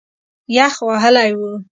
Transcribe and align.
یخ 0.57 0.75
وهلی 0.87 1.29
و. 1.37 1.39